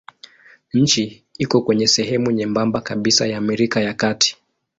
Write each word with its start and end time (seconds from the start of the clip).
Nchi 0.73 1.23
iko 1.37 1.61
kwenye 1.61 1.87
sehemu 1.87 2.31
nyembamba 2.31 2.81
kabisa 2.81 3.27
ya 3.27 3.37
Amerika 3.37 3.81
ya 3.81 3.93
Kati. 3.93 4.37